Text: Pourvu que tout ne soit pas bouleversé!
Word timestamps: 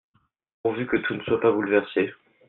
Pourvu 0.63 0.87
que 0.87 0.97
tout 0.97 1.13
ne 1.13 1.21
soit 1.25 1.39
pas 1.39 1.51
bouleversé! 1.51 2.11